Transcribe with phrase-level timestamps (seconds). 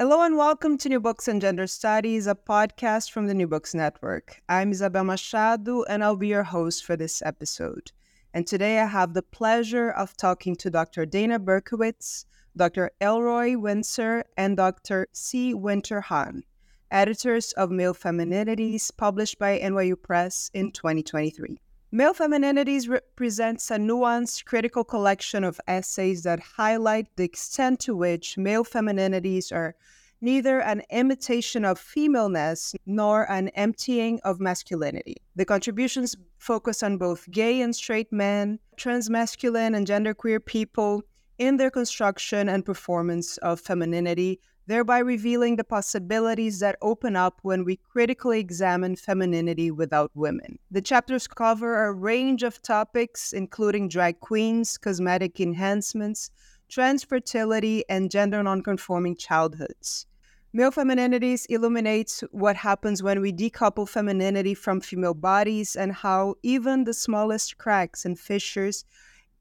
[0.00, 3.74] Hello and welcome to New Books and Gender Studies, a podcast from the New Books
[3.74, 4.40] Network.
[4.48, 7.92] I'm Isabel Machado and I'll be your host for this episode.
[8.32, 11.04] And today I have the pleasure of talking to Dr.
[11.04, 12.24] Dana Berkowitz,
[12.56, 12.92] Dr.
[12.98, 15.06] Elroy Windsor, and Dr.
[15.12, 15.52] C.
[15.52, 16.44] Winter Han,
[16.90, 21.60] editors of Male Femininities, published by NYU Press in 2023.
[21.92, 28.38] Male Femininities represents a nuanced, critical collection of essays that highlight the extent to which
[28.38, 29.74] male femininities are
[30.20, 35.16] neither an imitation of femaleness nor an emptying of masculinity.
[35.34, 41.02] The contributions focus on both gay and straight men, transmasculine and genderqueer people
[41.38, 47.64] in their construction and performance of femininity thereby revealing the possibilities that open up when
[47.64, 50.58] we critically examine femininity without women.
[50.70, 56.30] The chapters cover a range of topics, including drag queens, cosmetic enhancements,
[56.68, 60.06] trans fertility, and gender nonconforming childhoods.
[60.52, 66.82] Male Femininities illuminates what happens when we decouple femininity from female bodies and how even
[66.82, 68.84] the smallest cracks and fissures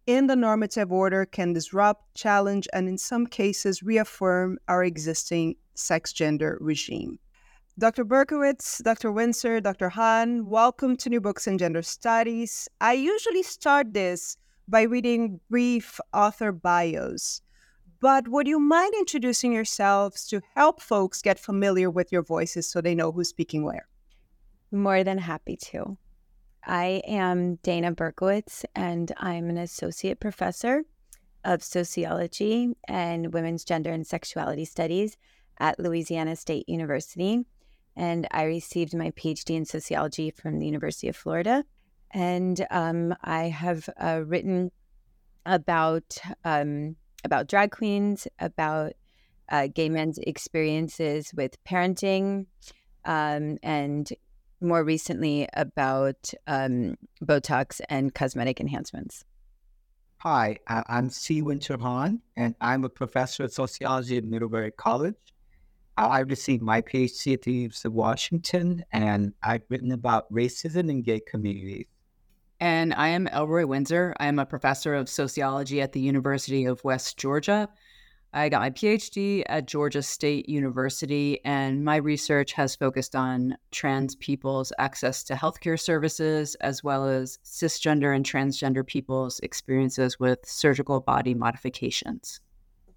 [0.10, 6.12] in the normative order can disrupt, challenge, and in some cases reaffirm our existing sex
[6.12, 7.20] gender regime.
[7.78, 8.04] Dr.
[8.04, 9.12] Berkowitz, Dr.
[9.12, 9.88] Windsor, Dr.
[9.90, 12.68] Han, welcome to New Books in Gender Studies.
[12.82, 14.36] I usually start this
[14.68, 17.44] by reading brief author bios,
[18.02, 22.82] but would you mind introducing yourselves to help folks get familiar with your voices so
[22.82, 23.88] they know who's speaking where?
[24.72, 26.00] More than happy to.
[26.66, 30.84] I am Dana Berkowitz, and I'm an associate professor
[31.46, 35.18] of sociology and women's gender and sexuality studies
[35.58, 37.46] at Louisiana State University.
[37.96, 41.66] And I received my PhD in sociology from the University of Florida.
[42.12, 44.72] And um, I have uh, written
[45.46, 48.94] about um, about drag queens, about
[49.50, 52.46] uh, gay men's experiences with parenting,
[53.06, 54.09] um, and
[54.62, 59.24] more recently about um, Botox and cosmetic enhancements.
[60.18, 61.42] Hi, I'm C.
[61.42, 65.16] Winter Han, and I'm a professor of sociology at Middlebury College.
[65.98, 71.02] I received my PhD at the University of Washington, and I've written about racism in
[71.02, 71.86] gay communities.
[72.59, 74.14] And I am Elroy Windsor.
[74.19, 77.69] I am a professor of sociology at the University of West Georgia.
[78.31, 84.16] I got my PhD at Georgia State University, and my research has focused on trans
[84.16, 91.00] people's access to healthcare services, as well as cisgender and transgender people's experiences with surgical
[91.00, 92.39] body modifications.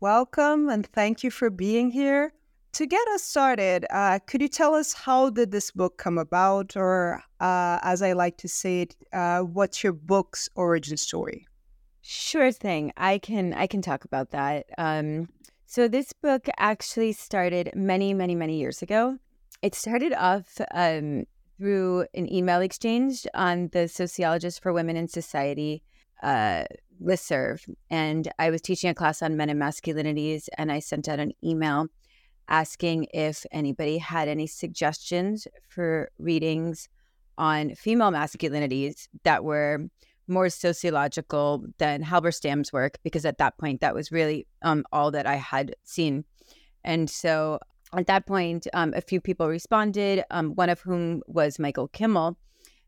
[0.01, 2.35] Welcome, and thank you for being here.
[2.75, 6.77] To get us started, uh, could you tell us how did this book come about,
[6.77, 11.47] or uh, as I like to say it, uh, what's your book's origin story?
[12.03, 12.93] Sure thing.
[12.97, 14.67] I can I can talk about that.
[14.77, 15.29] Um,
[15.67, 19.19] so this book actually started many, many, many years ago.
[19.63, 21.25] It started off um,
[21.57, 25.83] through an email exchange on the Sociologist for Women in Society
[26.23, 26.65] uh,
[27.01, 31.21] listserv, and I was teaching a class on men and masculinities, and I sent out
[31.21, 31.87] an email
[32.49, 36.89] asking if anybody had any suggestions for readings
[37.39, 39.87] on female masculinities that were
[40.29, 45.27] more sociological than Halberstam's work because at that point that was really um, all that
[45.27, 46.25] I had seen.
[46.85, 47.59] And so
[47.97, 52.37] at that point, um, a few people responded, um, one of whom was Michael Kimmel.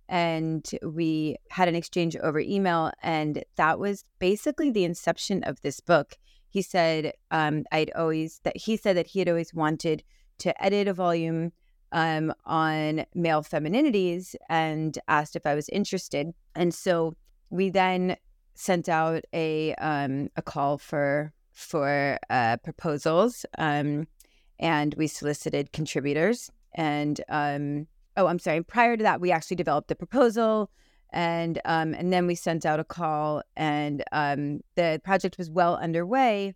[0.09, 2.93] And we had an exchange over email.
[3.03, 6.16] And that was basically the inception of this book.
[6.51, 10.03] He said, um, I'd always, that he said that he had always wanted
[10.39, 11.53] to edit a volume
[11.92, 16.33] um, on male femininities and asked if I was interested.
[16.54, 17.15] And so
[17.51, 18.17] we then
[18.55, 24.07] sent out a um, a call for for uh, proposals, um,
[24.59, 26.51] and we solicited contributors.
[26.75, 27.87] And um,
[28.17, 28.63] oh, I'm sorry.
[28.63, 30.71] Prior to that, we actually developed the proposal,
[31.13, 35.77] and um, and then we sent out a call, and um, the project was well
[35.77, 36.55] underway.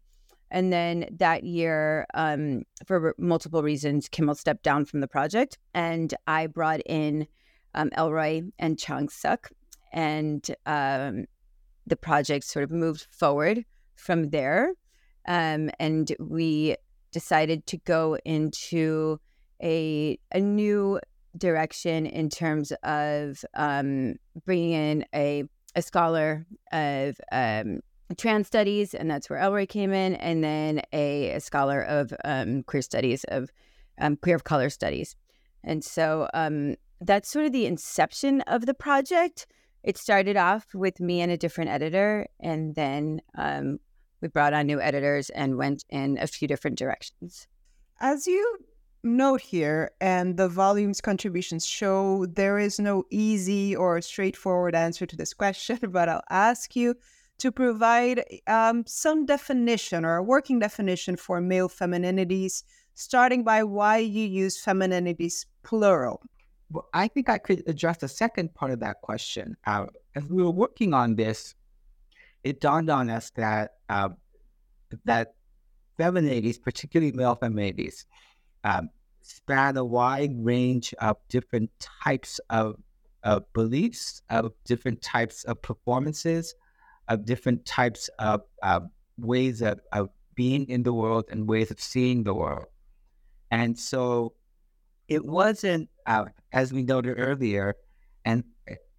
[0.51, 6.15] And then that year, um, for multiple reasons, Kimmel stepped down from the project, and
[6.27, 7.27] I brought in
[7.75, 9.51] Elroy and Chong-suk
[9.93, 11.27] and um,
[11.87, 13.65] the project sort of moved forward
[13.97, 14.75] from there.
[15.29, 16.75] um, and we
[17.13, 19.21] decided to go into
[19.63, 20.99] a a new
[21.37, 25.45] direction in terms of um, bringing in a
[25.77, 27.81] a scholar of um,
[28.17, 32.63] trans studies, and that's where Elroy came in, and then a, a scholar of um,
[32.63, 33.51] queer studies of
[33.99, 35.15] um, queer of color studies,
[35.63, 39.47] and so um, that's sort of the inception of the project.
[39.89, 43.79] It started off with me and a different editor, and then um,
[44.21, 47.49] we brought on new editors and went in a few different directions.
[47.99, 48.59] As you
[49.03, 55.17] note here, and the volume's contributions show, there is no easy or straightforward answer to
[55.17, 56.95] this question, but I'll ask you
[57.39, 62.63] to provide um, some definition or a working definition for male femininities,
[62.93, 66.21] starting by why you use femininities plural.
[66.71, 69.57] Well, I think I could address the second part of that question.
[69.67, 71.55] Uh, as we were working on this,
[72.45, 74.11] it dawned on us that uh,
[75.05, 75.35] that
[75.99, 78.05] femininities, particularly male femininities,
[78.65, 78.91] um,
[79.23, 81.71] span a wide range of different
[82.05, 82.77] types of,
[83.23, 86.55] of beliefs, of different types of performances,
[87.09, 88.81] of different types of uh,
[89.19, 92.67] ways of, of being in the world and ways of seeing the world.
[93.51, 94.35] And so
[95.09, 95.89] it wasn't,
[96.53, 97.75] as we noted earlier,
[98.25, 98.45] an,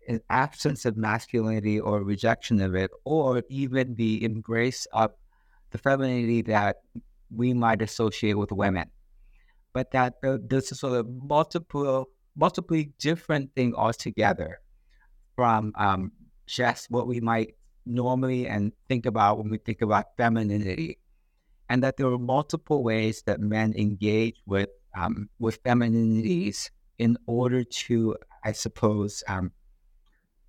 [0.08, 5.12] an absence of masculinity or rejection of it, or even the embrace of
[5.72, 6.78] the femininity that
[7.36, 8.90] we might associate with women.
[9.74, 14.60] But that uh, there's a sort of multiple, multiple different thing altogether
[15.36, 16.12] from um,
[16.48, 17.56] just what we might
[17.86, 20.98] normally and think about when we think about femininity,
[21.70, 27.64] and that there are multiple ways that men engage with um, with femininities in order
[27.64, 29.52] to, I suppose, um,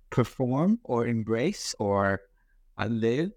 [0.09, 2.21] perform or embrace or
[2.77, 3.31] uh, live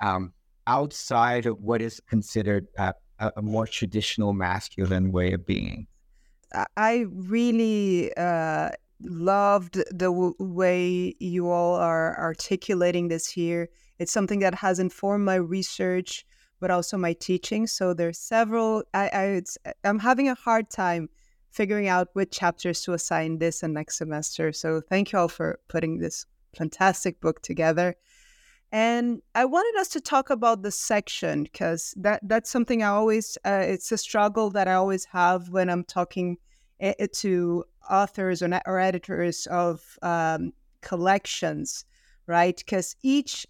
[0.00, 0.32] um,
[0.66, 5.86] outside of what is considered uh, a, a more traditional masculine way of being.
[6.76, 8.70] I really uh,
[9.00, 13.70] loved the w- way you all are articulating this here.
[13.98, 16.26] It's something that has informed my research,
[16.60, 17.66] but also my teaching.
[17.66, 18.82] So there's several.
[18.92, 19.42] I, I
[19.84, 21.08] I'm having a hard time
[21.52, 24.52] figuring out which chapters to assign this and next semester.
[24.52, 26.26] So thank you all for putting this
[26.56, 27.94] fantastic book together.
[28.72, 33.36] And I wanted us to talk about the section because that that's something I always
[33.44, 36.38] uh, it's a struggle that I always have when I'm talking
[36.80, 41.84] eh, eh, to authors or, or editors of um, collections,
[42.26, 42.56] right?
[42.56, 43.46] Because each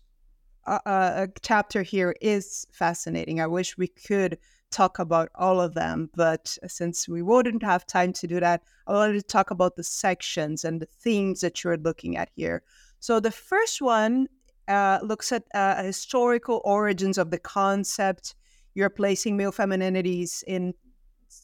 [0.66, 3.40] uh, uh, chapter here is fascinating.
[3.40, 4.38] I wish we could
[4.72, 8.92] talk about all of them, but since we wouldn't have time to do that, I
[8.92, 12.62] wanted to talk about the sections and the themes that you're looking at here.
[12.98, 14.28] So the first one
[14.68, 18.34] uh, looks at uh, historical origins of the concept.
[18.74, 20.74] You're placing male femininities in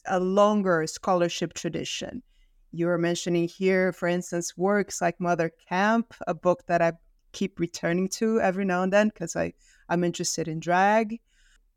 [0.05, 2.23] a longer scholarship tradition.
[2.71, 6.93] You're mentioning here, for instance, works like Mother Camp, a book that I
[7.31, 9.53] keep returning to every now and then because I
[9.89, 11.19] I'm interested in drag.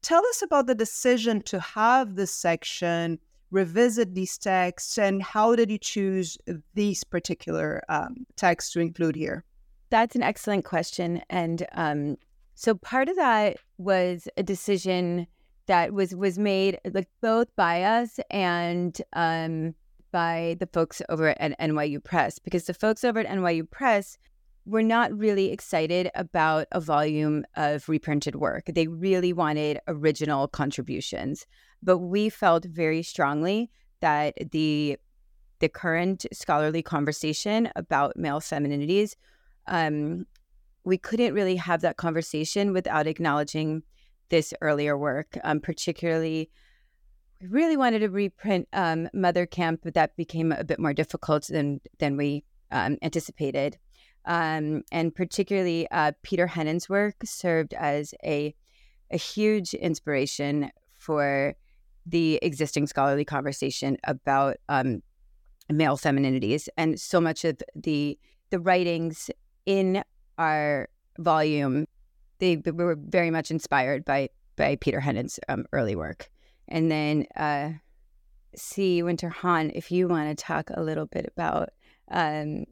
[0.02, 3.20] Tell us about the decision to have this section,
[3.52, 6.36] revisit these texts, and how did you choose
[6.74, 9.44] these particular um, texts to include here?
[9.90, 11.22] That's an excellent question.
[11.30, 12.16] And um,
[12.54, 15.26] so part of that was a decision
[15.66, 19.74] that was was made like both by us and um,
[20.10, 24.18] by the folks over at NYU Press because the folks over at NYU Press
[24.64, 28.64] were not really excited about a volume of reprinted work.
[28.66, 31.46] They really wanted original contributions,
[31.82, 34.98] but we felt very strongly that the
[35.58, 39.14] the current scholarly conversation about male femininities
[39.66, 40.26] um,
[40.84, 43.82] we couldn't really have that conversation without acknowledging
[44.28, 46.50] this earlier work, um, particularly.
[47.40, 51.46] We really wanted to reprint um, Mother Camp, but that became a bit more difficult
[51.48, 53.78] than than we um, anticipated.
[54.24, 58.54] Um, and particularly, uh, Peter Hennen's work served as a
[59.10, 61.54] a huge inspiration for
[62.06, 65.02] the existing scholarly conversation about um,
[65.70, 68.18] male femininities, and so much of the
[68.50, 69.30] the writings
[69.66, 70.02] in
[70.38, 70.88] our
[71.18, 71.86] volume,
[72.38, 76.30] they, were very much inspired by by Peter Hennen's um, early work.
[76.68, 77.70] And then, uh,
[78.54, 79.02] C.
[79.02, 81.70] Winter Han, if you want to talk a little bit about
[82.10, 82.64] um,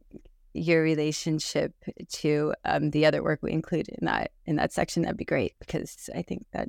[0.52, 1.72] your relationship
[2.08, 5.54] to um, the other work we include in that in that section, that'd be great
[5.60, 6.68] because I think that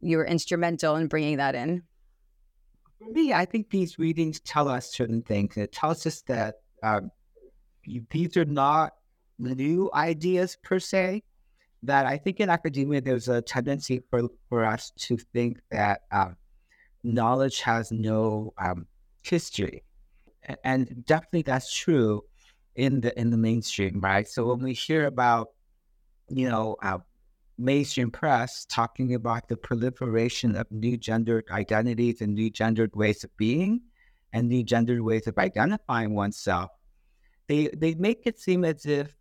[0.00, 1.82] you were instrumental in bringing that in.
[2.98, 5.56] For me, I think these readings tell us certain things.
[5.56, 7.10] It tells us that um,
[8.10, 8.94] these are not
[9.38, 11.22] new ideas per se.
[11.82, 16.36] that I think in academia there's a tendency for, for us to think that um,
[17.04, 18.86] knowledge has no um,
[19.22, 19.84] history,
[20.64, 22.22] and definitely that's true
[22.76, 24.28] in the in the mainstream, right?
[24.28, 25.48] So when we hear about
[26.28, 26.98] you know uh,
[27.58, 33.36] mainstream press talking about the proliferation of new gendered identities and new gendered ways of
[33.36, 33.80] being
[34.32, 36.70] and new gendered ways of identifying oneself,
[37.48, 39.16] they they make it seem as if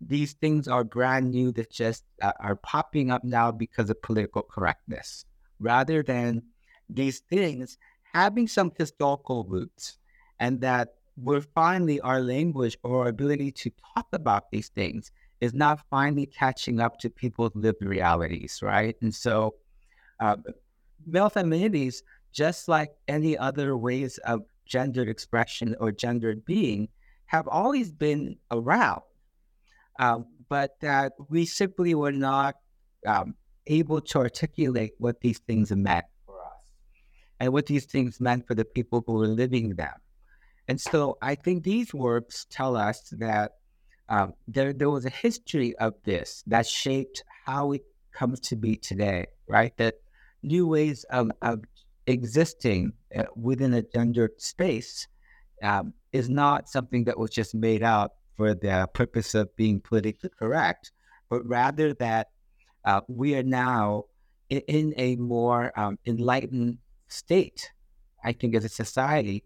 [0.00, 4.42] these things are brand new that just uh, are popping up now because of political
[4.42, 5.26] correctness,
[5.58, 6.42] rather than
[6.88, 7.76] these things
[8.12, 9.98] having some historical roots,
[10.38, 15.10] and that we're finally our language or our ability to talk about these things
[15.40, 18.96] is not finally catching up to people's lived realities, right?
[19.00, 19.54] And so,
[20.20, 20.36] uh,
[21.06, 26.88] male femininities, just like any other ways of gendered expression or gendered being,
[27.26, 29.02] have always been around,
[29.98, 32.56] um, but that we simply were not
[33.06, 33.34] um,
[33.66, 36.64] able to articulate what these things meant for us
[37.38, 39.94] and what these things meant for the people who were living them.
[40.70, 43.54] And so I think these works tell us that
[44.08, 48.76] um, there, there was a history of this that shaped how it comes to be
[48.76, 49.76] today, right?
[49.78, 49.94] That
[50.44, 51.64] new ways of, of
[52.06, 55.08] existing uh, within a gendered space
[55.60, 60.30] um, is not something that was just made out for the purpose of being politically
[60.38, 60.92] correct,
[61.28, 62.28] but rather that
[62.84, 64.04] uh, we are now
[64.50, 67.72] in, in a more um, enlightened state,
[68.22, 69.42] I think, as a society,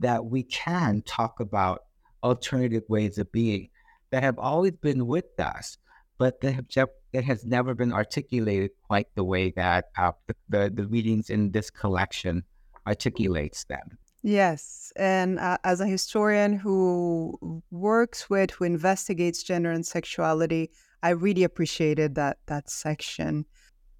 [0.00, 1.82] that we can talk about
[2.22, 3.68] alternative ways of being
[4.10, 5.78] that have always been with us,
[6.18, 10.70] but that have that has never been articulated quite the way that uh, the, the,
[10.74, 12.42] the readings in this collection
[12.86, 13.98] articulates them.
[14.22, 20.70] Yes, and uh, as a historian who works with, who investigates gender and sexuality,
[21.02, 23.46] I really appreciated that that section.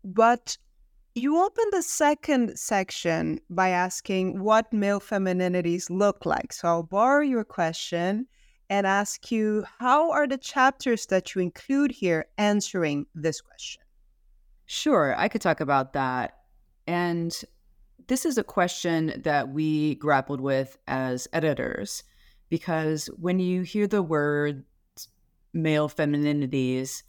[0.04, 0.58] But
[1.18, 6.52] you open the second section by asking what male femininities look like.
[6.52, 8.26] So I'll borrow your question
[8.70, 13.82] and ask you how are the chapters that you include here answering this question?
[14.66, 16.38] Sure, I could talk about that.
[16.86, 17.34] And
[18.06, 22.04] this is a question that we grappled with as editors
[22.48, 24.64] because when you hear the word
[25.52, 27.02] male femininities,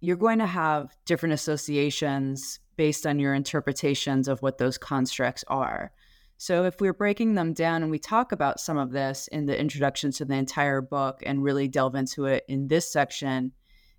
[0.00, 5.92] you're going to have different associations based on your interpretations of what those constructs are.
[6.38, 9.60] So, if we're breaking them down and we talk about some of this in the
[9.60, 13.52] introduction to the entire book and really delve into it in this section,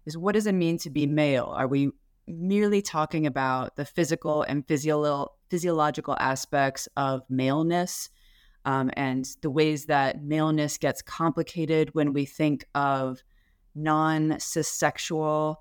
[0.07, 1.53] is what does it mean to be male?
[1.55, 1.91] Are we
[2.25, 8.09] merely talking about the physical and physio- physiological aspects of maleness
[8.65, 13.21] um, and the ways that maleness gets complicated when we think of
[13.75, 15.57] non cissexual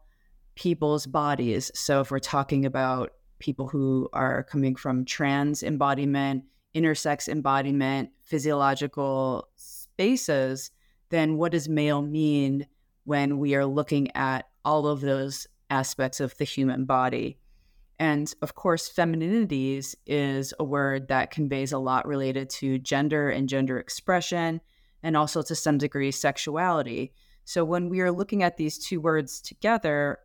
[0.55, 1.71] people's bodies?
[1.75, 9.49] So, if we're talking about people who are coming from trans embodiment, intersex embodiment, physiological
[9.57, 10.71] spaces,
[11.09, 12.67] then what does male mean
[13.05, 17.39] when we are looking at all of those aspects of the human body?
[17.99, 23.49] And of course, femininities is a word that conveys a lot related to gender and
[23.49, 24.63] gender expression,
[25.03, 27.13] and also to some degree sexuality.
[27.45, 30.19] So when we are looking at these two words together,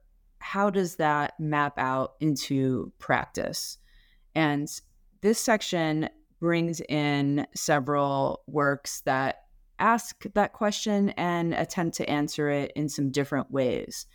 [0.45, 3.79] how does that map out into practice?
[4.35, 4.69] And
[5.21, 6.07] this section
[6.39, 9.37] brings in several works that
[9.79, 14.05] ask that question and attempt to answer it in some different ways.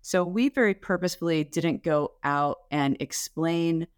[0.00, 3.88] So we very purposefully didn't go out and explain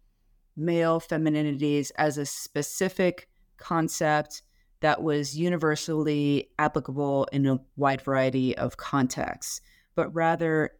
[0.57, 4.41] male femininities as a specific concept
[4.79, 9.61] that was universally applicable in a wide variety of contexts,
[9.93, 10.71] but rather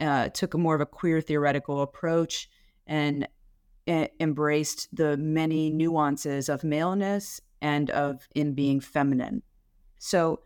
[0.00, 2.48] uh, took a more of a queer theoretical approach
[2.86, 3.26] and
[3.86, 9.42] embraced the many nuances of maleness and of in being feminine.
[9.98, 10.40] So,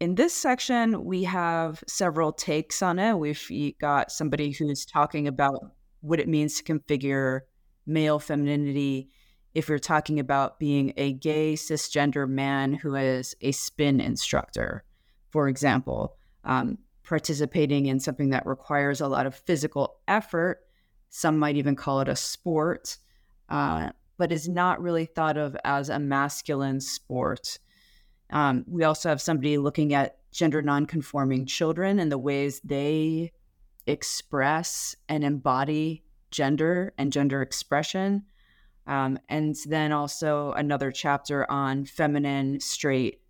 [0.00, 3.14] in this section, we have several takes on it.
[3.14, 5.60] We've got somebody who's talking about
[6.00, 7.42] what it means to configure
[7.86, 9.10] male femininity
[9.54, 14.84] if you're talking about being a gay cisgender man who is a spin instructor,
[15.30, 16.78] for example, um,
[17.12, 20.60] participating in something that requires a lot of physical effort
[21.10, 22.96] some might even call it a sport,
[23.50, 27.58] uh, but is not really thought of as a masculine sport.
[28.30, 33.32] Um, we also have somebody looking at gender nonconforming children and the ways they
[33.86, 38.24] express and embody gender and gender expression.
[38.86, 43.20] Um, and then also another chapter on feminine, straight,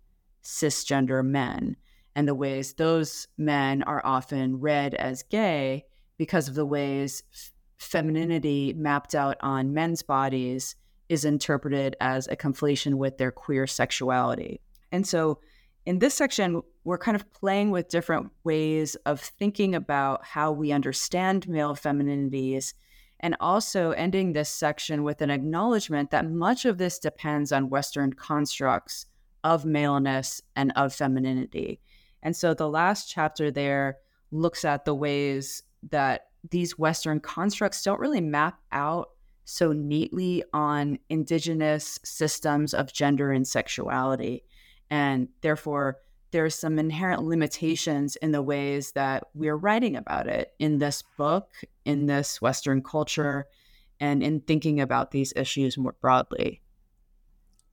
[0.41, 1.75] cisgender men
[2.15, 5.85] and the ways those men are often read as gay
[6.17, 7.23] because of the ways
[7.77, 10.75] femininity mapped out on men's bodies
[11.09, 14.61] is interpreted as a conflation with their queer sexuality.
[14.91, 15.39] And so
[15.85, 20.71] in this section, we're kind of playing with different ways of thinking about how we
[20.71, 22.73] understand male femininities
[23.19, 28.13] and also ending this section with an acknowledgement that much of this depends on Western
[28.13, 29.05] constructs
[29.43, 31.79] of maleness and of femininity.
[32.23, 33.97] And so the last chapter there
[34.31, 35.61] looks at the ways
[35.91, 39.09] that these Western constructs don't really map out
[39.45, 44.43] so neatly on indigenous systems of gender and sexuality.
[44.89, 45.97] And therefore,
[46.31, 51.51] there's some inherent limitations in the ways that we're writing about it in this book,
[51.85, 53.45] in this Western culture,
[53.99, 56.62] and in thinking about these issues more broadly.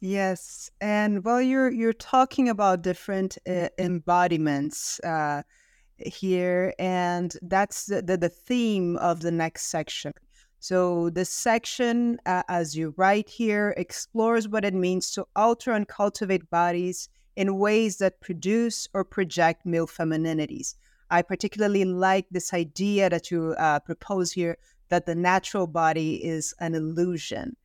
[0.01, 5.43] Yes, and while you're you're talking about different uh, embodiments uh,
[5.99, 10.13] here, and that's the, the, the theme of the next section.
[10.59, 15.87] So the section, uh, as you write here, explores what it means to alter and
[15.87, 20.77] cultivate bodies in ways that produce or project male femininities.
[21.11, 24.57] I particularly like this idea that you uh, propose here
[24.89, 27.57] that the natural body is an illusion.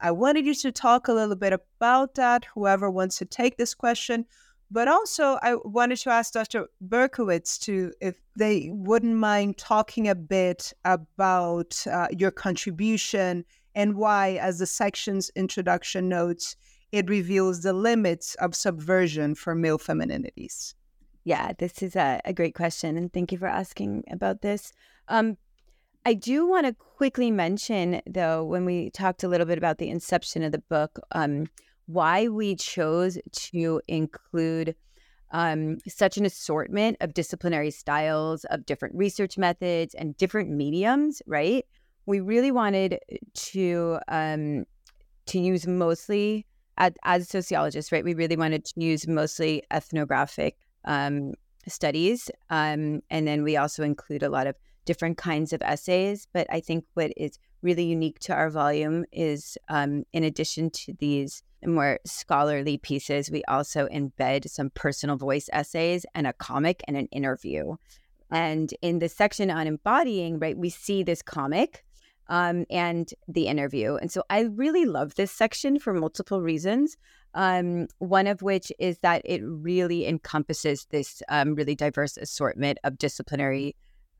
[0.00, 3.74] I wanted you to talk a little bit about that, whoever wants to take this
[3.74, 4.26] question.
[4.70, 6.66] But also, I wanted to ask Dr.
[6.80, 14.38] Berkowitz to if they wouldn't mind talking a bit about uh, your contribution and why,
[14.40, 16.56] as the section's introduction notes,
[16.92, 20.74] it reveals the limits of subversion for male femininities.
[21.24, 24.72] Yeah, this is a, a great question, and thank you for asking about this.
[25.08, 25.36] Um,
[26.06, 29.88] I do want to quickly mention, though, when we talked a little bit about the
[29.88, 31.46] inception of the book, um,
[31.86, 34.74] why we chose to include
[35.30, 41.22] um, such an assortment of disciplinary styles, of different research methods, and different mediums.
[41.26, 41.64] Right?
[42.06, 42.98] We really wanted
[43.34, 44.66] to um,
[45.26, 46.46] to use mostly
[46.76, 51.32] as, as sociologists, right, we really wanted to use mostly ethnographic um,
[51.66, 52.30] studies.
[52.50, 56.26] Um, and then we also include a lot of different kinds of essays.
[56.32, 60.94] But I think what is really unique to our volume is, um, in addition to
[60.98, 66.96] these more scholarly pieces, we also embed some personal voice essays and a comic and
[66.96, 67.76] an interview.
[68.30, 71.84] And in the section on embodying, right, we see this comic
[72.28, 73.96] um, and the interview.
[73.96, 76.96] And so I really love this section for multiple reasons.
[77.34, 82.96] Um, one of which is that it really encompasses this um, really diverse assortment of
[82.96, 83.74] disciplinary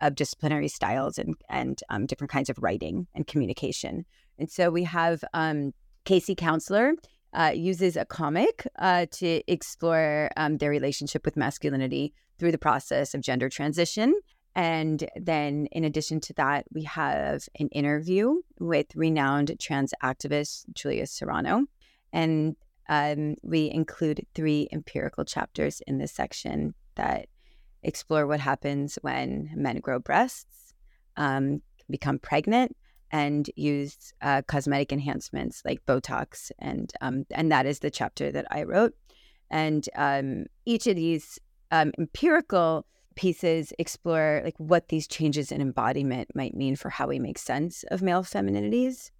[0.04, 4.04] of disciplinary styles and and um, different kinds of writing and communication.
[4.38, 5.72] And so we have um,
[6.04, 6.94] Casey Counselor
[7.32, 13.14] uh, uses a comic uh, to explore um, their relationship with masculinity through the process
[13.14, 14.14] of gender transition.
[14.54, 21.06] And then, in addition to that, we have an interview with renowned trans activist Julia
[21.06, 21.64] Serano.
[22.12, 22.54] And
[22.88, 27.26] um, we include three empirical chapters in this section that
[27.84, 30.74] explore what happens when men grow breasts,
[31.16, 32.76] um, become pregnant,
[33.10, 36.50] and use uh, cosmetic enhancements like Botox.
[36.58, 38.94] And, um, and that is the chapter that I wrote.
[39.50, 41.38] And um, each of these
[41.70, 47.18] um, empirical pieces explore like what these changes in embodiment might mean for how we
[47.18, 49.10] make sense of male femininities.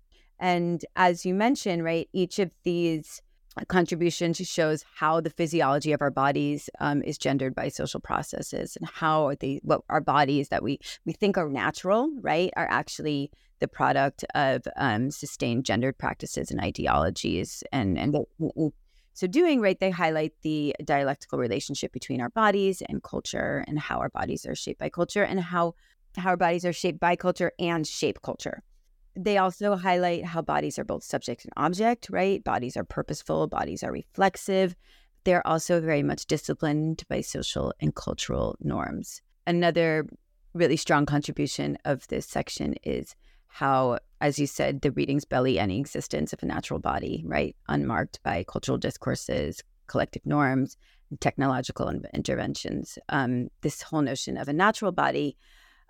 [0.40, 3.22] And as you mentioned, right, each of these
[3.68, 8.88] contributions shows how the physiology of our bodies um, is gendered by social processes and
[8.88, 13.68] how the what our bodies that we we think are natural, right, are actually the
[13.68, 18.14] product of um, sustained gendered practices and ideologies and and
[19.16, 23.98] so, doing right, they highlight the dialectical relationship between our bodies and culture, and how
[23.98, 25.74] our bodies are shaped by culture, and how
[26.16, 28.64] how our bodies are shaped by culture and shape culture.
[29.16, 32.42] They also highlight how bodies are both subject and object, right?
[32.42, 34.74] Bodies are purposeful, bodies are reflexive.
[35.24, 39.22] They're also very much disciplined by social and cultural norms.
[39.46, 40.06] Another
[40.52, 43.14] really strong contribution of this section is
[43.46, 47.54] how, as you said, the readings belly any existence of a natural body, right?
[47.68, 50.76] Unmarked by cultural discourses, collective norms,
[51.20, 52.98] technological interventions.
[53.08, 55.36] Um, this whole notion of a natural body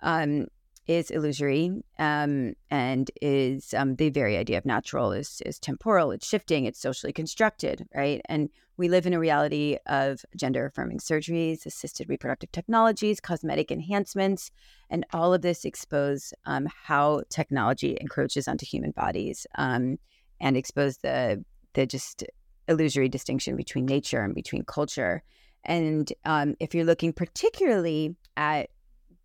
[0.01, 0.47] um,
[0.87, 6.27] is illusory um, and is um, the very idea of natural is, is temporal, it's
[6.27, 8.21] shifting, it's socially constructed, right?
[8.25, 14.51] And we live in a reality of gender affirming surgeries, assisted reproductive technologies, cosmetic enhancements,
[14.89, 19.97] and all of this expose um, how technology encroaches onto human bodies um,
[20.39, 21.43] and expose the
[21.73, 22.23] the just
[22.67, 25.23] illusory distinction between nature and between culture.
[25.63, 28.69] And um, if you're looking particularly at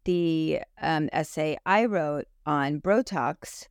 [0.05, 3.67] the um, essay I wrote on Botox,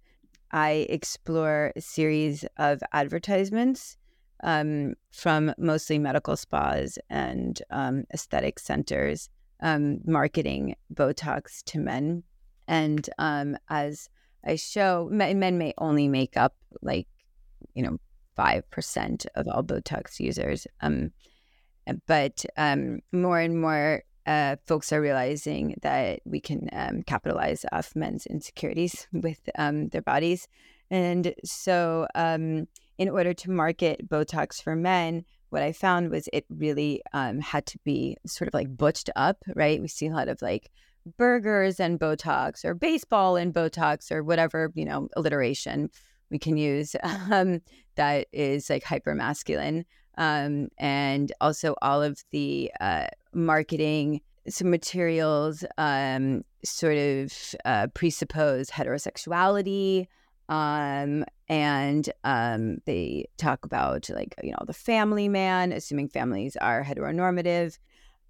[0.51, 3.97] I explore a series of advertisements
[4.43, 9.29] um, from mostly medical spas and um, aesthetic centers
[9.61, 12.23] um, marketing Botox to men.
[12.67, 14.09] And um, as
[14.45, 17.07] I show, men, men may only make up like,
[17.73, 17.97] you know,
[18.37, 20.65] 5% of all Botox users.
[20.81, 21.11] Um,
[22.05, 22.45] but
[23.11, 29.07] more and more uh, folks are realizing that we can um, capitalize off men's insecurities
[29.11, 30.47] with um, their bodies.
[30.91, 32.67] And so, um,
[32.99, 37.65] in order to market Botox for men, what I found was it really um, had
[37.67, 39.81] to be sort of like butched up, right?
[39.81, 40.69] We see a lot of like
[41.17, 45.89] burgers and Botox or baseball and Botox or whatever, you know, alliteration
[46.29, 46.95] we can use
[47.31, 47.61] um,
[47.95, 49.85] that is like hyper masculine.
[50.19, 57.33] Um, and also all of the uh, marketing some materials um, sort of
[57.65, 60.07] uh, presuppose heterosexuality
[60.49, 66.83] um, and um, they talk about like you know the family man assuming families are
[66.83, 67.77] heteronormative.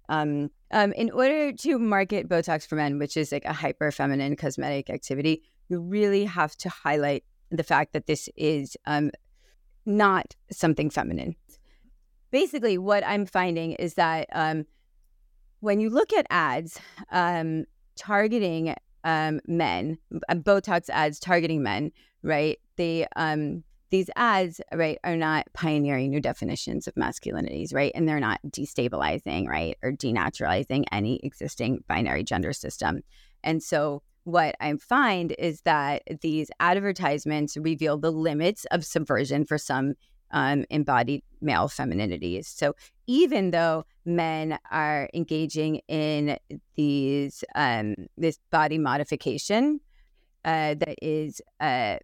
[0.08, 4.34] Um, um, in order to market botox for men which is like a hyper feminine
[4.34, 9.12] cosmetic activity you really have to highlight the fact that this is um,
[9.86, 11.36] not something feminine
[12.30, 14.64] basically what i'm finding is that um,
[15.60, 16.78] when you look at ads
[17.12, 17.64] um,
[17.96, 22.58] targeting um, men, uh, Botox ads targeting men, right?
[22.76, 27.90] They um, these ads, right, are not pioneering new definitions of masculinities, right?
[27.94, 33.00] And they're not destabilizing, right, or denaturalizing any existing binary gender system.
[33.42, 39.58] And so what I find is that these advertisements reveal the limits of subversion for
[39.58, 39.94] some
[40.32, 42.46] um, embodied male femininities.
[42.46, 42.74] So
[43.06, 46.38] even though men are engaging in
[46.76, 49.80] these um, this body modification
[50.44, 51.96] uh, that is uh,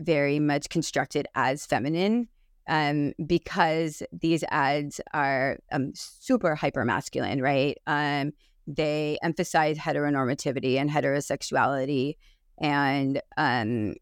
[0.00, 2.28] very much constructed as feminine,
[2.68, 7.76] um, because these ads are um, super hyper masculine, right?
[7.86, 8.32] Um,
[8.66, 12.14] they emphasize heteronormativity and heterosexuality
[12.58, 13.94] and um,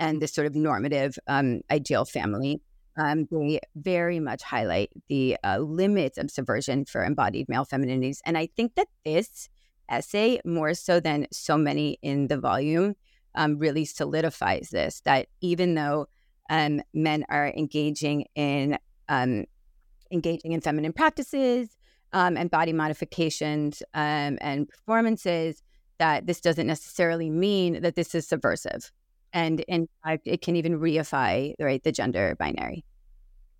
[0.00, 2.60] and this sort of normative um, ideal family
[2.98, 8.18] um, they very much highlight the uh, limits of subversion for embodied male femininities.
[8.26, 9.48] And I think that this
[9.88, 12.94] essay, more so than so many in the volume,
[13.34, 16.06] um, really solidifies this that even though
[16.50, 18.76] um, men are engaging in
[19.08, 19.44] um,
[20.10, 21.76] engaging in feminine practices
[22.12, 25.62] um, and body modifications um, and performances,
[25.98, 28.90] that this doesn't necessarily mean that this is subversive
[29.32, 32.84] and in fact it can even reify right the gender binary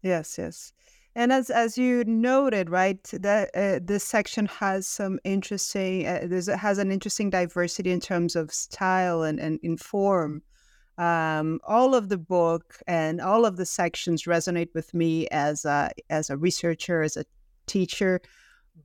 [0.02, 0.72] Yes, yes.
[1.14, 6.48] And as as you noted, right, that uh, this section has some interesting, uh, there's
[6.48, 10.42] it has an interesting diversity in terms of style and and in form.
[10.96, 15.90] Um, all of the book and all of the sections resonate with me as a
[16.10, 17.24] as a researcher, as a
[17.66, 18.20] teacher.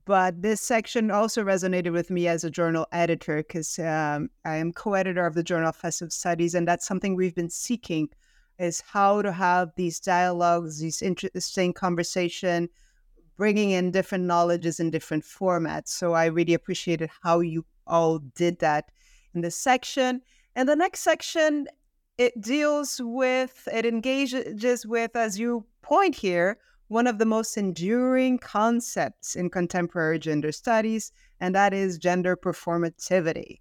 [0.04, 4.72] But this section also resonated with me as a journal editor because um, I am
[4.72, 8.08] co-editor of the Journal of Festive Studies, and that's something we've been seeking
[8.58, 12.68] is how to have these dialogues, these interesting conversation,
[13.36, 15.88] bringing in different knowledges in different formats.
[15.88, 18.90] So I really appreciated how you all did that
[19.34, 20.22] in this section.
[20.54, 21.66] And the next section,
[22.16, 28.38] it deals with, it engages with, as you point here, one of the most enduring
[28.38, 33.58] concepts in contemporary gender studies, and that is gender performativity.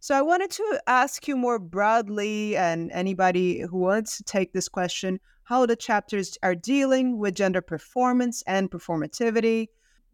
[0.00, 4.68] So I wanted to ask you more broadly, and anybody who wants to take this
[4.68, 9.66] question, how the chapters are dealing with gender performance and performativity.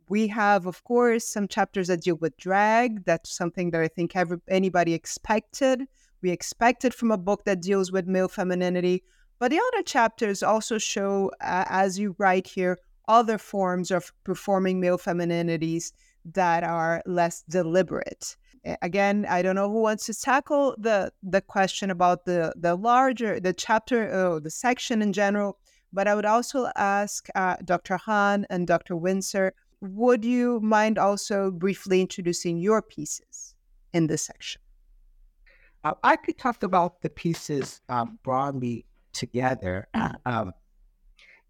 [0.08, 3.04] We have, of course, some chapters that deal with drag.
[3.04, 5.82] That's something that I think every, anybody expected.
[6.22, 9.04] We expected from a book that deals with male femininity.
[9.38, 14.80] But the other chapters also show, uh, as you write here, other forms of performing
[14.80, 15.92] male femininities
[16.24, 18.36] that are less deliberate
[18.82, 23.38] again i don't know who wants to tackle the the question about the the larger
[23.38, 25.58] the chapter oh, the section in general
[25.92, 31.50] but i would also ask uh, dr han and dr windsor would you mind also
[31.50, 33.54] briefly introducing your pieces
[33.92, 34.62] in this section?
[35.84, 39.88] Uh, i could talk about the pieces um, broadly together
[40.26, 40.52] um,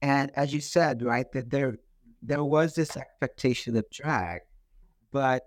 [0.03, 1.79] and as you said right that there
[2.23, 4.41] there was this expectation of drag
[5.13, 5.45] but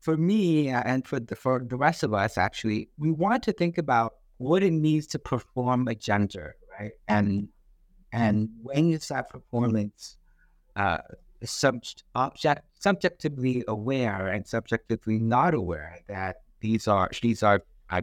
[0.00, 3.78] for me and for the, for the rest of us, actually, we want to think
[3.78, 6.92] about what it means to perform a gender, right?
[7.08, 7.48] And
[8.12, 10.16] and when is that performance
[10.74, 10.98] uh,
[11.44, 11.84] sub-
[12.14, 18.00] object, subjectively aware and subjectively not aware that these are these are uh,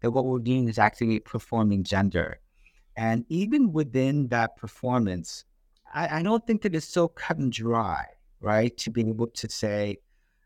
[0.00, 2.38] that what we're doing is actually performing gender,
[2.96, 5.44] and even within that performance,
[5.92, 8.06] I, I don't think that it's so cut and dry,
[8.40, 8.76] right?
[8.78, 9.98] To be able to say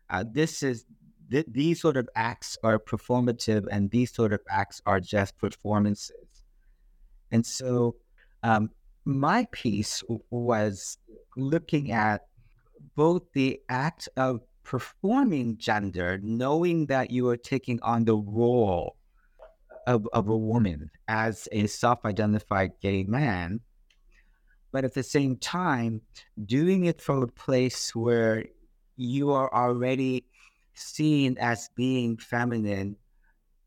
[0.09, 0.85] uh, this is
[1.31, 6.43] th- these sort of acts are performative, and these sort of acts are just performances,
[7.31, 7.95] and so.
[8.43, 8.69] Um,
[9.07, 10.97] my piece was
[11.37, 12.27] looking at
[12.95, 18.97] both the act of performing gender, knowing that you are taking on the role
[19.87, 23.61] of, of a woman as a self identified gay man,
[24.73, 26.01] but at the same time,
[26.45, 28.43] doing it from a place where
[28.97, 30.25] you are already
[30.73, 32.97] seen as being feminine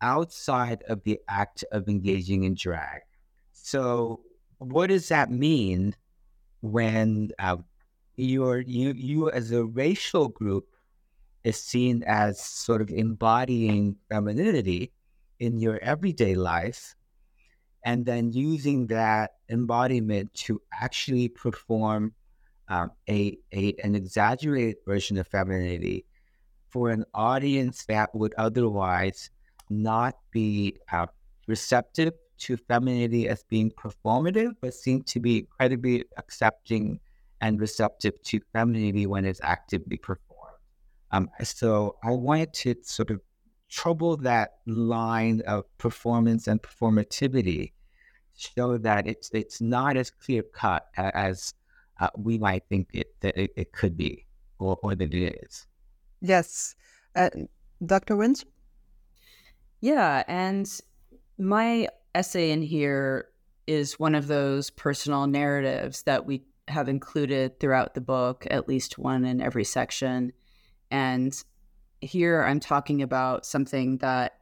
[0.01, 3.03] outside of the act of engaging in drag.
[3.53, 4.23] So,
[4.59, 5.95] what does that mean
[6.63, 7.59] when uh,
[8.17, 10.67] you're, you you as a racial group
[11.45, 14.93] is seen as sort of embodying femininity
[15.39, 16.97] in your everyday life,
[17.85, 22.15] and then using that embodiment to actually perform
[22.71, 26.07] um, a, a an exaggerated version of femininity
[26.71, 29.31] for an audience that would otherwise
[29.69, 31.07] not be uh,
[31.47, 36.99] receptive to femininity as being performative, but seem to be incredibly accepting
[37.41, 40.31] and receptive to femininity when it's actively performed.
[41.11, 43.21] Um, so I wanted to sort of
[43.69, 47.73] trouble that line of performance and performativity,
[48.37, 51.53] show that it's it's not as clear cut as
[52.01, 54.27] uh, we might think it that it, it could be
[54.59, 55.67] or, or that it is.
[56.21, 56.75] Yes,
[57.17, 57.31] uh,
[57.85, 58.17] Dr.
[58.17, 58.47] Windsor.
[59.81, 60.69] Yeah, and
[61.39, 63.29] my essay in here
[63.67, 68.99] is one of those personal narratives that we have included throughout the book, at least
[68.99, 70.33] one in every section.
[70.91, 71.33] And
[72.01, 74.39] here I'm talking about something that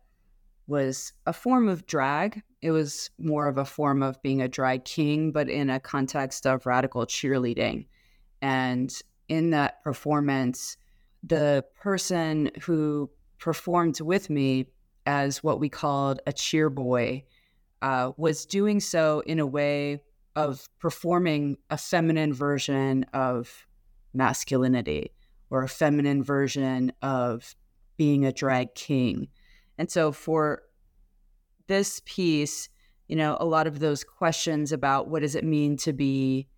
[0.66, 2.42] was a form of drag.
[2.60, 6.46] It was more of a form of being a drag king, but in a context
[6.46, 7.86] of radical cheerleading.
[8.42, 8.92] And
[9.28, 10.76] in that performance,
[11.22, 14.66] the person who performed with me
[15.06, 17.24] as what we called a cheer boy
[17.82, 20.00] uh, was doing so in a way
[20.36, 23.66] of performing a feminine version of
[24.14, 25.12] masculinity
[25.50, 27.54] or a feminine version of
[27.96, 29.28] being a drag king.
[29.78, 30.62] And so for
[31.68, 32.68] this piece,
[33.06, 36.48] you know, a lot of those questions about what does it mean to be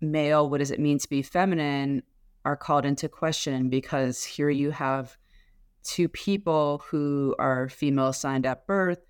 [0.00, 2.02] male, what does it mean to be feminine
[2.44, 5.16] are called into question because here you have
[5.82, 9.00] two people who are female assigned at birth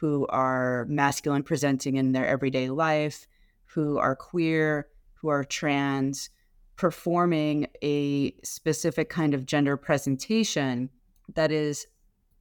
[0.00, 3.28] who are masculine presenting in their everyday life,
[3.66, 6.30] who are queer, who are trans,
[6.76, 10.88] performing a specific kind of gender presentation
[11.34, 11.86] that is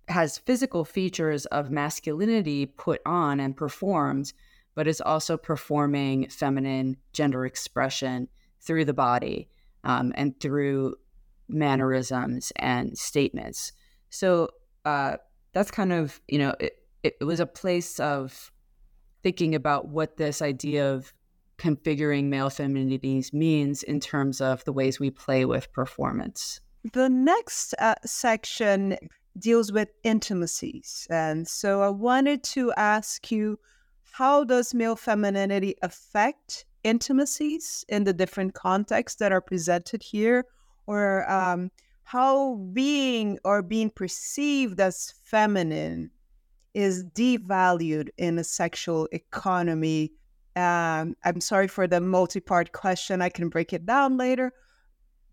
[0.09, 4.33] has physical features of masculinity put on and performed,
[4.75, 8.27] but is also performing feminine gender expression
[8.61, 9.49] through the body
[9.83, 10.95] um, and through
[11.47, 13.71] mannerisms and statements.
[14.09, 14.49] So
[14.85, 15.17] uh,
[15.53, 18.51] that's kind of you know it, it, was a place of
[19.23, 21.13] thinking about what this idea of
[21.57, 26.61] configuring male femininities means in terms of the ways we play with performance.
[26.93, 28.97] The next uh, section
[29.39, 31.07] deals with intimacies.
[31.09, 33.59] And so I wanted to ask you
[34.11, 40.45] how does male femininity affect intimacies in the different contexts that are presented here?
[40.87, 41.71] Or um,
[42.03, 46.09] how being or being perceived as feminine
[46.73, 50.11] is devalued in a sexual economy.
[50.55, 53.21] Um, I'm sorry for the multi-part question.
[53.21, 54.51] I can break it down later,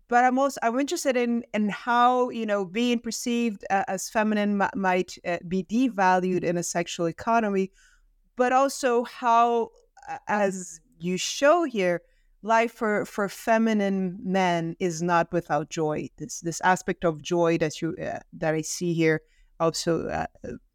[0.07, 4.61] but I'm also I'm interested in in how you know being perceived uh, as feminine
[4.61, 7.71] m- might uh, be devalued in a sexual economy,
[8.35, 9.71] but also how,
[10.27, 12.01] as you show here,
[12.41, 16.09] life for for feminine men is not without joy.
[16.17, 19.21] This this aspect of joy that you uh, that I see here
[19.59, 20.27] also uh,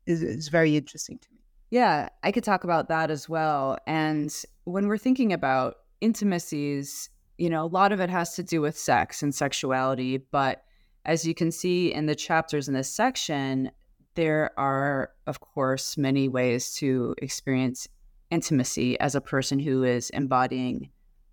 [0.06, 1.38] is, is very interesting to me.
[1.70, 3.78] Yeah, I could talk about that as well.
[3.86, 4.30] And
[4.64, 8.78] when we're thinking about intimacies, you know, a lot of it has to do with
[8.78, 10.18] sex and sexuality.
[10.18, 10.62] But
[11.04, 13.70] as you can see in the chapters in this section,
[14.14, 17.88] there are, of course, many ways to experience
[18.30, 20.90] intimacy as a person who is embodying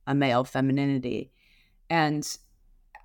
[0.08, 1.32] a male femininity.
[1.90, 2.26] And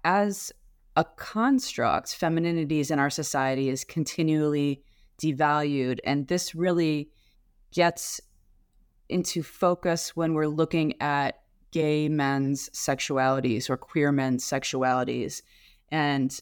[0.04, 0.52] as
[0.96, 4.82] a construct, femininities in our society is continually
[5.20, 5.98] devalued.
[6.04, 7.10] And this really
[7.72, 8.20] gets
[9.08, 11.40] into focus when we're looking at
[11.74, 15.42] gay men's sexualities or queer men's sexualities.
[15.90, 16.32] And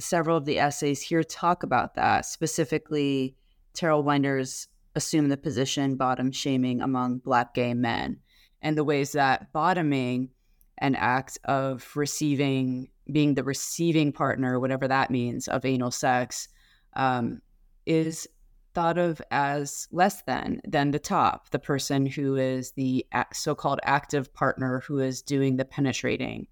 [0.00, 2.24] several of the essays here talk about that.
[2.24, 3.36] Specifically,
[3.74, 8.20] Terrell Winder's assume the position bottom shaming among Black gay men
[8.62, 10.30] and the ways that bottoming
[10.78, 16.48] an act of receiving, being the receiving partner, whatever that means, of anal sex,
[16.94, 17.42] um,
[17.84, 18.26] is
[18.74, 24.32] thought of as less than than the top, the person who is the so-called active
[24.34, 26.46] partner who is doing the penetrating.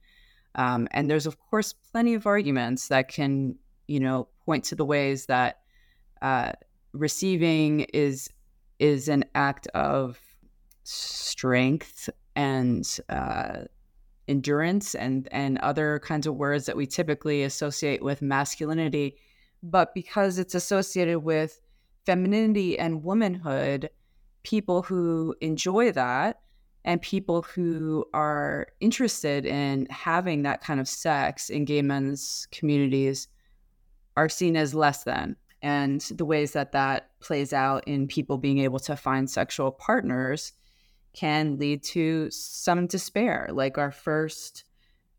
[0.54, 4.84] Um, and there's of course plenty of arguments that can, you know, point to the
[4.84, 5.60] ways that
[6.22, 6.52] uh,
[6.92, 8.28] receiving is
[8.78, 10.18] is an act of
[10.84, 13.64] strength and uh,
[14.28, 19.16] endurance and and other kinds of words that we typically associate with masculinity
[19.62, 21.60] but because it's associated with
[22.06, 23.90] femininity and womanhood
[24.42, 26.40] people who enjoy that
[26.84, 33.28] and people who are interested in having that kind of sex in gay men's communities
[34.16, 38.58] are seen as less than and the ways that that plays out in people being
[38.58, 40.52] able to find sexual partners
[41.12, 43.48] can lead to some despair.
[43.50, 44.64] Like our first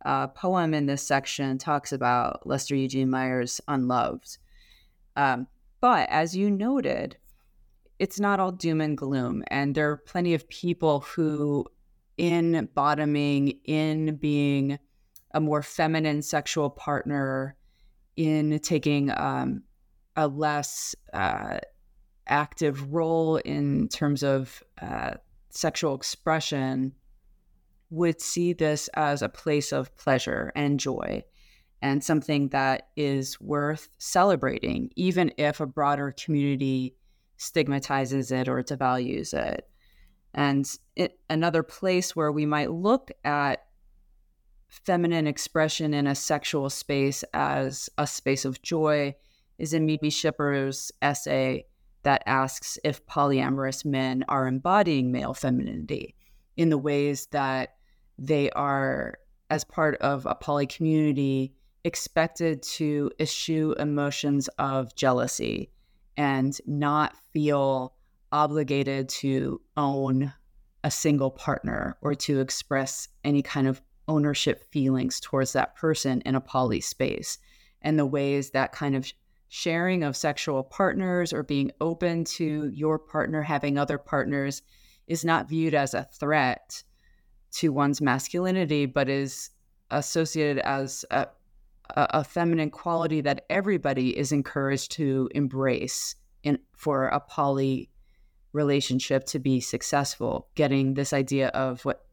[0.05, 4.37] uh, poem in this section talks about Lester Eugene Meyer's Unloved.
[5.15, 5.47] Um,
[5.79, 7.17] but as you noted,
[7.99, 9.43] it's not all doom and gloom.
[9.47, 11.65] And there are plenty of people who,
[12.17, 14.79] in bottoming, in being
[15.31, 17.55] a more feminine sexual partner,
[18.15, 19.63] in taking um,
[20.15, 21.59] a less uh,
[22.27, 25.11] active role in terms of uh,
[25.49, 26.93] sexual expression
[27.89, 31.23] would see this as a place of pleasure and joy
[31.81, 36.95] and something that is worth celebrating, even if a broader community
[37.37, 39.69] stigmatizes it or devalues it.
[40.33, 43.65] And it, another place where we might look at
[44.69, 49.15] feminine expression in a sexual space as a space of joy
[49.57, 51.65] is in Mimi Schippers' essay
[52.03, 56.15] that asks if polyamorous men are embodying male femininity
[56.55, 57.75] in the ways that
[58.17, 61.53] they are, as part of a poly community,
[61.87, 65.71] expected to eschew emotions of jealousy
[66.17, 67.95] and not feel
[68.31, 70.33] obligated to own
[70.83, 76.35] a single partner or to express any kind of ownership feelings towards that person in
[76.35, 77.39] a poly space.
[77.81, 79.11] And the ways that kind of
[79.47, 84.61] sharing of sexual partners or being open to your partner having other partners
[85.07, 86.83] is not viewed as a threat
[87.51, 89.51] to one's masculinity, but is
[89.89, 91.27] associated as a,
[91.89, 97.89] a, feminine quality that everybody is encouraged to embrace in for a poly
[98.53, 100.49] relationship to be successful.
[100.55, 102.05] Getting this idea of what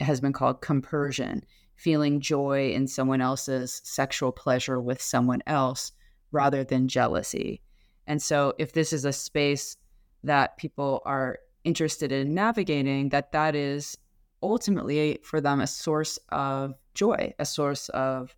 [0.00, 1.44] has been called compersion,
[1.76, 5.92] feeling joy in someone else's sexual pleasure with someone else
[6.30, 7.62] rather than jealousy.
[8.06, 9.76] And so if this is a space
[10.24, 13.96] that people are interested in navigating, that that is
[14.42, 18.34] ultimately for them a source of joy, a source of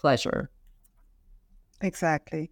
[0.00, 0.50] pleasure.
[1.80, 2.50] Exactly.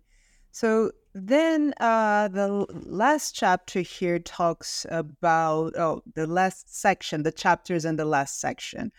[0.50, 7.84] So then uh, the last chapter here talks about, oh, the last section, the chapters
[7.84, 8.92] in the last section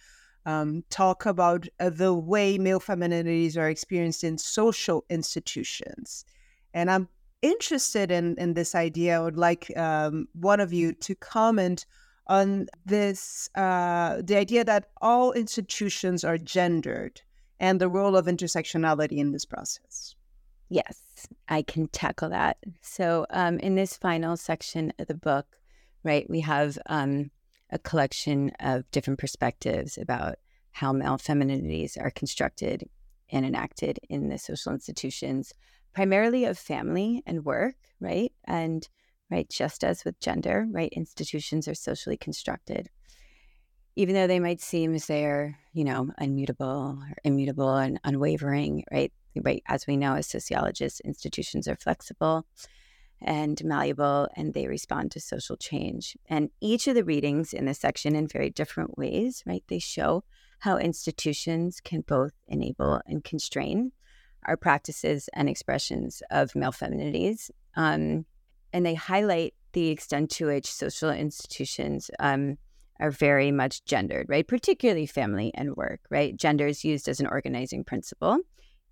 [0.45, 6.25] um, talk about uh, the way male femininities are experienced in social institutions.
[6.73, 7.09] And I'm
[7.41, 9.17] interested in, in this idea.
[9.17, 11.85] I would like um, one of you to comment
[12.27, 17.21] on this uh, the idea that all institutions are gendered
[17.59, 20.15] and the role of intersectionality in this process.
[20.69, 22.57] Yes, I can tackle that.
[22.81, 25.45] So, um, in this final section of the book,
[26.03, 27.29] right, we have um,
[27.69, 30.35] a collection of different perspectives about
[30.71, 32.89] how male femininities are constructed
[33.29, 35.53] and enacted in the social institutions,
[35.93, 38.31] primarily of family and work, right?
[38.45, 38.87] And
[39.31, 42.89] right, just as with gender, right, institutions are socially constructed.
[43.95, 49.11] Even though they might seem as they're, you know, unmutable or immutable and unwavering, right?
[49.43, 52.45] Right, as we know as sociologists, institutions are flexible
[53.21, 56.15] and malleable and they respond to social change.
[56.29, 59.63] And each of the readings in this section in very different ways, right?
[59.67, 60.23] They show
[60.59, 63.91] how institutions can both enable and constrain
[64.45, 67.49] our practices and expressions of male feminities.
[67.75, 68.25] Um,
[68.71, 72.57] and they highlight the extent to which social institutions um,
[72.99, 74.47] are very much gendered, right?
[74.47, 76.35] Particularly family and work, right?
[76.35, 78.39] Gender is used as an organizing principle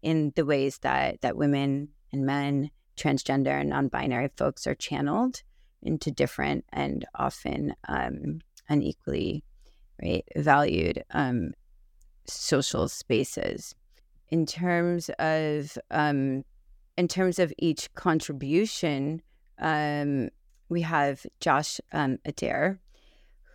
[0.01, 5.41] in the ways that that women and men transgender and non-binary folks are channeled
[5.81, 8.39] into different and often um,
[8.69, 9.43] unequally
[10.01, 10.23] right?
[10.35, 11.53] Valued um,
[12.27, 13.75] social spaces.
[14.29, 16.43] In terms of um,
[16.97, 19.21] in terms of each contribution,
[19.59, 20.29] um,
[20.69, 22.79] we have Josh um, Adair,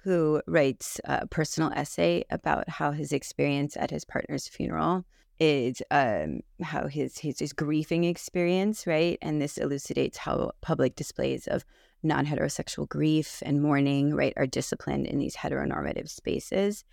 [0.09, 5.05] who writes a personal essay about how his experience at his partner's funeral
[5.39, 9.19] is um, how his, his his grieving experience, right?
[9.21, 11.63] And this elucidates how public displays of
[12.03, 16.85] non-heterosexual grief and mourning, right, are disciplined in these heteronormative spaces.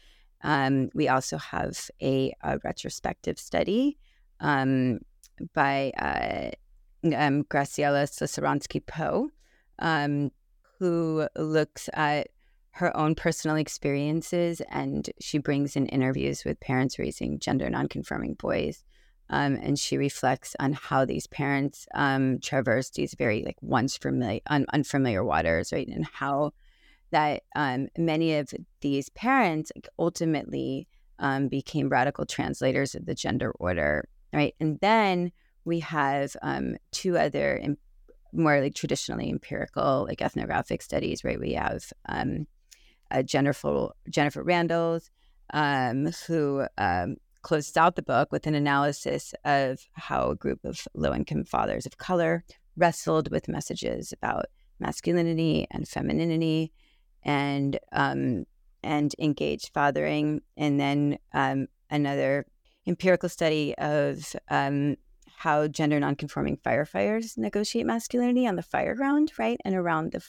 [0.43, 3.97] Um, we also have a, a retrospective study
[4.41, 4.99] um,
[5.53, 6.51] by uh,
[7.15, 9.29] um, Graciela Slesaransky Poe,
[9.79, 10.31] um,
[10.79, 12.27] who looks at
[12.75, 18.83] her own personal experiences and she brings in interviews with parents raising gender nonconforming boys.
[19.29, 24.41] Um, and she reflects on how these parents um, traverse these very like once familiar
[24.47, 25.87] un- unfamiliar waters, right?
[25.87, 26.51] And how
[27.11, 30.85] that um, many of these parents like, ultimately
[31.19, 34.53] um, became radical translators of the gender order, right?
[34.59, 35.31] And then
[35.63, 37.79] we have um, two other imp-
[38.33, 41.39] more like traditionally empirical like ethnographic studies, right?
[41.39, 42.47] We have um,
[43.11, 45.09] uh, Jennifer Jennifer Randles,
[45.53, 50.87] um, who um, closed out the book with an analysis of how a group of
[50.93, 52.43] low income fathers of color
[52.75, 54.45] wrestled with messages about
[54.79, 56.71] masculinity and femininity
[57.23, 58.45] and um,
[58.83, 62.45] and engaged fathering, and then um, another
[62.87, 64.95] empirical study of um,
[65.37, 70.19] how gender nonconforming firefighters negotiate masculinity on the fire ground, right, and around the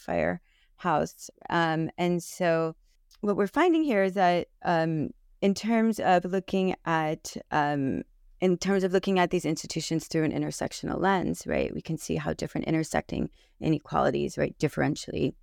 [0.77, 1.29] firehouse.
[1.49, 2.75] Um, and so,
[3.21, 5.09] what we're finding here is that um,
[5.41, 8.03] in terms of looking at um,
[8.39, 12.15] in terms of looking at these institutions through an intersectional lens, right, we can see
[12.15, 15.33] how different intersecting inequalities, right, differentially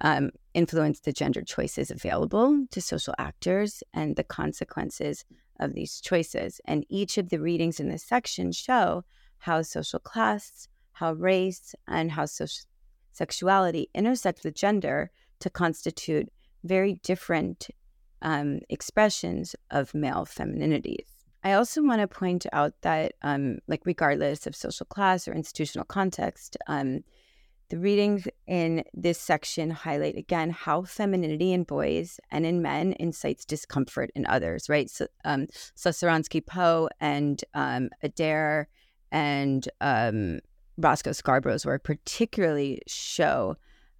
[0.00, 5.24] um, influence the gender choices available to social actors and the consequences
[5.58, 6.60] of these choices.
[6.64, 9.04] And each of the readings in this section show
[9.38, 12.69] how social class, how race, and how social
[13.12, 16.28] sexuality intersect with gender to constitute
[16.64, 17.68] very different
[18.22, 21.06] um, expressions of male femininities.
[21.42, 25.86] I also want to point out that, um, like, regardless of social class or institutional
[25.86, 27.02] context, um,
[27.70, 33.44] the readings in this section highlight again how femininity in boys and in men incites
[33.44, 34.90] discomfort in others, right?
[34.90, 35.46] So, um,
[36.46, 38.68] Poe and um, Adair
[39.12, 40.40] and um,
[40.80, 43.56] Roscoe Scarborough's work particularly show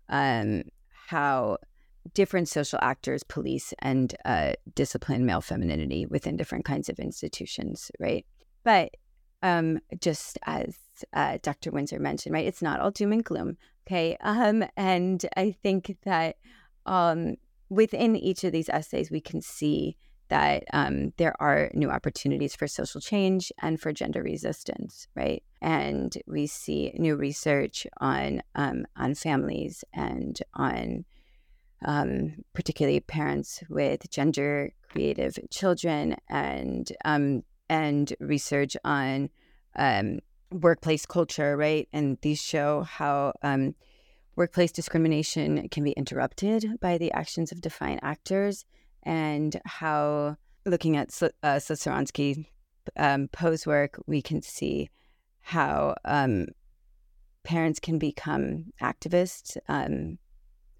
[0.09, 0.63] um,
[1.09, 1.59] how
[2.15, 8.25] different social actors police and uh, discipline male femininity within different kinds of institutions, right?
[8.65, 8.97] But
[9.43, 10.77] um, just as
[11.13, 11.71] uh, Dr.
[11.71, 12.47] Windsor mentioned, right?
[12.47, 13.57] It's not all doom and gloom.
[13.87, 14.17] Okay.
[14.21, 16.37] Um, and I think that
[16.87, 17.37] um,
[17.69, 19.97] within each of these essays, we can see
[20.31, 25.43] that um, there are new opportunities for social change and for gender resistance, right?
[25.61, 31.05] And we see new research on um, on families and on
[31.85, 39.31] um, particularly parents with gender creative children and um, and research on
[39.77, 40.19] um,
[40.51, 41.89] workplace culture, right?
[41.93, 43.75] And these show how um,
[44.37, 48.65] workplace discrimination can be interrupted by the actions of defiant actors,
[49.03, 50.37] and how
[50.67, 52.47] looking at uh, Slesaransky
[52.97, 54.91] um, Poe's work, we can see
[55.41, 56.47] how um,
[57.43, 60.19] parents can become activists um,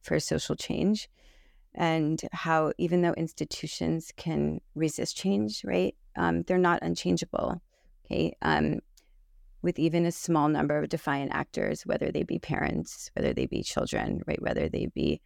[0.03, 1.09] for social change
[1.75, 7.61] and how even though institutions can resist change, right, um, they're not unchangeable.
[8.05, 8.81] Okay, um,
[9.63, 13.63] with even a small number of defiant actors, whether they be parents, whether they be
[13.63, 15.21] children, right, whether they be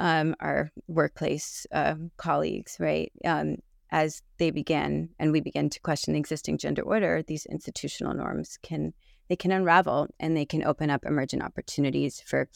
[0.00, 3.12] um, our workplace uh, colleagues, right.
[3.24, 3.56] Um,
[3.92, 8.58] as they begin and we begin to question the existing gender order, these institutional norms
[8.62, 8.92] can
[9.28, 12.48] they can unravel and they can open up emergent opportunities for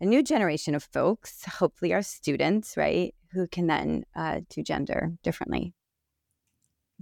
[0.00, 5.12] a new generation of folks, hopefully our students, right, who can then uh, do gender
[5.22, 5.72] differently.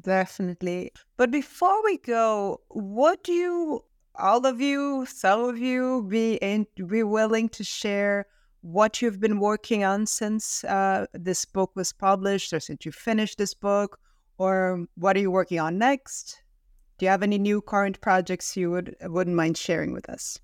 [0.01, 0.93] Definitely.
[1.17, 3.81] But before we go, what do you,
[4.15, 8.27] all of you, some of you, be in, be willing to share
[8.65, 13.37] what you've been working on since uh, this book was published, or since you finished
[13.37, 13.99] this book,
[14.39, 16.43] or what are you working on next?
[16.97, 20.39] Do you have any new current projects you would wouldn't mind sharing with us?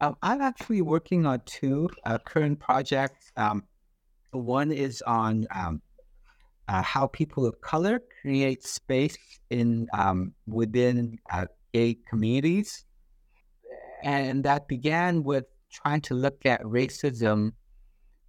[0.00, 3.30] Um, I'm actually working on two uh, current projects.
[3.36, 3.64] Um,
[4.30, 5.82] one is on um,
[6.66, 9.18] uh, how people of color create space
[9.50, 11.44] in um, within uh,
[11.74, 12.86] gay communities,
[14.02, 17.52] and that began with trying to look at racism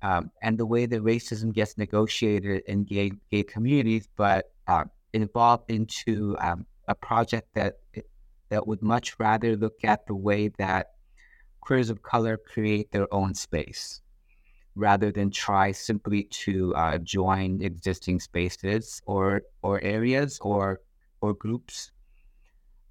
[0.01, 5.69] um, and the way that racism gets negotiated in gay gay communities, but uh, involved
[5.69, 7.75] into um, a project that
[8.49, 10.91] that would much rather look at the way that
[11.61, 14.01] queers of color create their own space
[14.75, 20.81] rather than try simply to uh, join existing spaces or or areas or
[21.21, 21.91] or groups.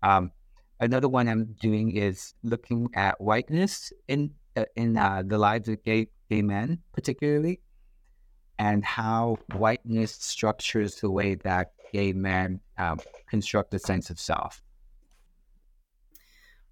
[0.02, 0.30] Um,
[0.78, 4.30] another one I'm doing is looking at whiteness in
[4.76, 7.60] in uh, the lives of gay gay men, particularly,
[8.58, 14.62] and how whiteness structures the way that gay men um, construct a sense of self.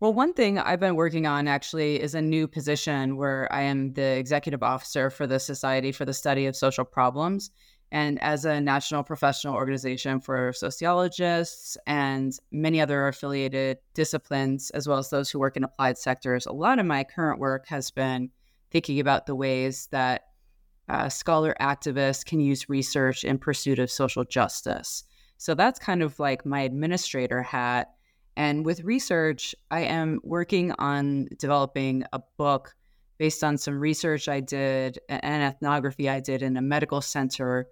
[0.01, 3.95] Well, one thing I've been working on actually is a new position where I am
[3.95, 7.51] the executive officer for the Society for the Study of Social Problems.
[7.91, 14.99] And as a national professional organization for sociologists and many other affiliated disciplines, as well
[14.99, 18.31] as those who work in applied sectors, a lot of my current work has been
[18.71, 20.25] thinking about the ways that
[20.89, 25.05] uh, scholar activists can use research in pursuit of social justice.
[25.39, 27.95] So that's kind of like my administrator hat
[28.39, 32.73] and with research, I am working on developing a book
[33.19, 37.67] based on some research I did and ethnography I did in a medical center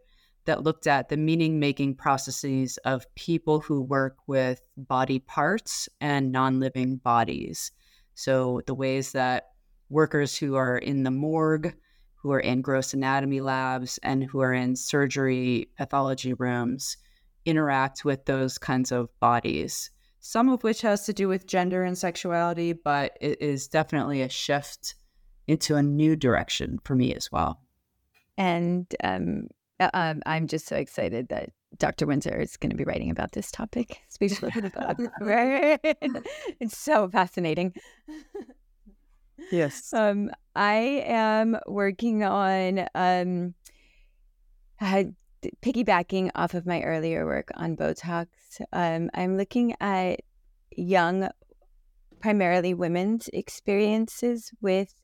[0.46, 6.32] that looked at the meaning making processes of people who work with body parts and
[6.32, 7.70] non living bodies.
[8.14, 9.50] So, the ways that
[9.90, 11.74] workers who are in the morgue,
[12.14, 16.96] who are in gross anatomy labs, and who are in surgery pathology rooms
[17.44, 19.90] interact with those kinds of bodies
[20.26, 24.28] some of which has to do with gender and sexuality, but it is definitely a
[24.28, 24.96] shift
[25.46, 27.60] into a new direction for me as well.
[28.36, 29.46] And um,
[29.80, 32.06] um, I'm just so excited that Dr.
[32.06, 34.00] Windsor is going to be writing about this topic.
[34.08, 34.96] Speaks a little bit about?
[36.60, 37.74] It's so fascinating.
[39.50, 39.92] Yes.
[39.92, 43.54] Um, I am working on um,
[44.80, 45.04] uh,
[45.62, 48.26] piggybacking off of my earlier work on Botox,
[48.72, 50.20] um, I'm looking at
[50.76, 51.28] young,
[52.20, 54.94] primarily women's experiences with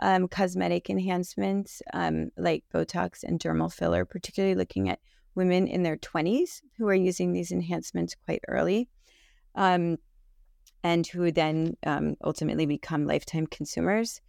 [0.00, 5.00] um, cosmetic enhancements um, like Botox and dermal filler, particularly looking at
[5.34, 8.88] women in their 20s who are using these enhancements quite early
[9.54, 9.96] um,
[10.82, 14.20] and who then um, ultimately become lifetime consumers.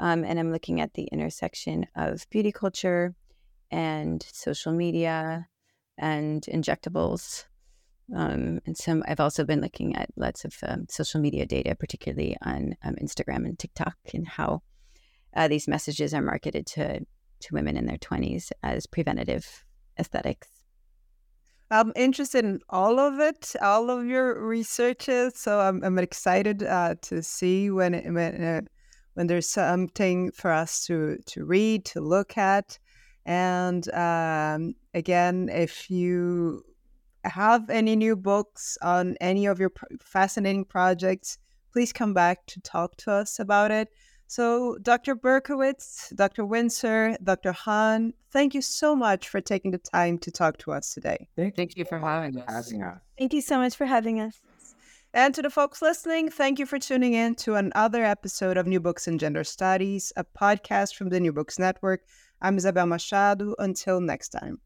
[0.00, 3.14] Um, and I'm looking at the intersection of beauty culture
[3.70, 5.48] and social media
[5.98, 7.44] and injectables.
[8.14, 10.54] Um, and some I've also been looking at lots of
[10.88, 14.62] social media data, particularly on Instagram and TikTok, and how
[15.34, 17.00] uh, these messages are marketed to
[17.40, 19.64] to women in their twenties as preventative
[19.98, 20.48] aesthetics.
[21.70, 25.34] I'm interested in all of it, all of your researches.
[25.36, 28.60] So I'm, I'm excited uh, to see when it, when uh,
[29.14, 32.78] when there's something for us to to read, to look at.
[33.26, 36.64] And um, again, if you
[37.24, 41.36] have any new books on any of your fascinating projects,
[41.72, 43.88] please come back to talk to us about it.
[44.30, 45.16] So, Dr.
[45.16, 46.44] Berkowitz, Dr.
[46.44, 47.52] Windsor, Dr.
[47.52, 51.28] Han, thank you so much for taking the time to talk to us today.
[51.56, 52.44] Thank you for having us.
[53.18, 54.38] Thank you so much for having us.
[55.14, 58.80] And to the folks listening, thank you for tuning in to another episode of New
[58.80, 62.02] Books in Gender Studies, a podcast from the New Books Network.
[62.42, 63.54] I'm Isabel Machado.
[63.58, 64.60] Until next time.